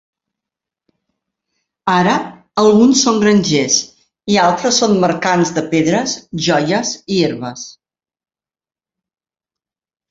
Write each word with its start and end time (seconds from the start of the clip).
Ara, 1.95 2.15
alguns 2.63 3.03
són 3.07 3.21
grangers 3.25 3.77
i 4.37 4.41
altres 4.47 4.81
són 4.83 4.97
mercants 5.05 5.53
de 5.59 5.67
pedres, 5.75 6.17
joies 6.49 6.97
i 7.19 7.23
herbes. 7.29 7.69